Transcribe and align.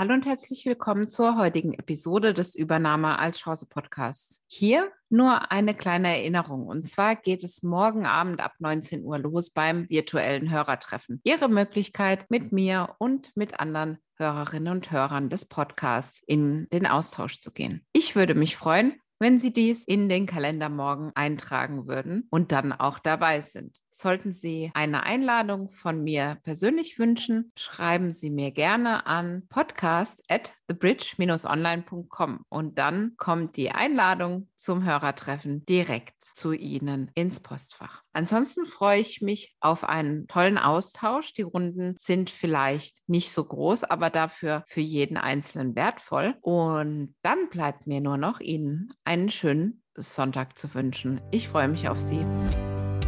Hallo 0.00 0.14
und 0.14 0.24
herzlich 0.24 0.64
willkommen 0.64 1.10
zur 1.10 1.36
heutigen 1.36 1.74
Episode 1.74 2.32
des 2.32 2.54
Übernahme 2.54 3.18
als 3.18 3.40
Chance 3.40 3.66
Podcasts. 3.68 4.42
Hier 4.46 4.90
nur 5.10 5.52
eine 5.52 5.74
kleine 5.74 6.08
Erinnerung. 6.08 6.68
Und 6.68 6.88
zwar 6.88 7.16
geht 7.16 7.44
es 7.44 7.62
morgen 7.62 8.06
Abend 8.06 8.40
ab 8.40 8.54
19 8.60 9.04
Uhr 9.04 9.18
los 9.18 9.50
beim 9.50 9.86
virtuellen 9.90 10.50
Hörertreffen. 10.50 11.20
Ihre 11.22 11.50
Möglichkeit, 11.50 12.30
mit 12.30 12.50
mir 12.50 12.94
und 12.96 13.36
mit 13.36 13.60
anderen 13.60 13.98
Hörerinnen 14.14 14.72
und 14.72 14.90
Hörern 14.90 15.28
des 15.28 15.44
Podcasts 15.44 16.22
in 16.26 16.66
den 16.70 16.86
Austausch 16.86 17.38
zu 17.40 17.52
gehen. 17.52 17.84
Ich 17.92 18.16
würde 18.16 18.34
mich 18.34 18.56
freuen, 18.56 18.94
wenn 19.18 19.38
Sie 19.38 19.52
dies 19.52 19.84
in 19.84 20.08
den 20.08 20.24
Kalender 20.24 20.70
morgen 20.70 21.12
eintragen 21.14 21.86
würden 21.86 22.26
und 22.30 22.52
dann 22.52 22.72
auch 22.72 23.00
dabei 23.00 23.42
sind. 23.42 23.76
Sollten 23.90 24.32
Sie 24.32 24.70
eine 24.74 25.02
Einladung 25.02 25.68
von 25.68 26.02
mir 26.02 26.38
persönlich 26.42 26.98
wünschen, 26.98 27.52
schreiben 27.56 28.12
Sie 28.12 28.30
mir 28.30 28.52
gerne 28.52 29.06
an 29.06 29.46
podcast 29.48 30.22
at 30.28 30.54
thebridge-online.com 30.68 32.44
und 32.48 32.78
dann 32.78 33.14
kommt 33.16 33.56
die 33.56 33.72
Einladung 33.72 34.48
zum 34.56 34.84
Hörertreffen 34.84 35.64
direkt 35.66 36.22
zu 36.22 36.52
Ihnen 36.52 37.10
ins 37.14 37.40
Postfach. 37.40 38.02
Ansonsten 38.12 38.64
freue 38.64 39.00
ich 39.00 39.20
mich 39.20 39.56
auf 39.60 39.84
einen 39.84 40.26
tollen 40.28 40.58
Austausch. 40.58 41.32
Die 41.32 41.42
Runden 41.42 41.96
sind 41.98 42.30
vielleicht 42.30 43.02
nicht 43.08 43.32
so 43.32 43.44
groß, 43.44 43.84
aber 43.84 44.10
dafür 44.10 44.62
für 44.66 44.80
jeden 44.80 45.16
Einzelnen 45.16 45.74
wertvoll. 45.74 46.36
Und 46.42 47.14
dann 47.22 47.48
bleibt 47.48 47.86
mir 47.86 48.00
nur 48.00 48.16
noch 48.16 48.40
Ihnen 48.40 48.92
einen 49.04 49.30
schönen 49.30 49.82
Sonntag 49.96 50.58
zu 50.58 50.72
wünschen. 50.74 51.20
Ich 51.30 51.48
freue 51.48 51.68
mich 51.68 51.88
auf 51.88 52.00
Sie. 52.00 52.24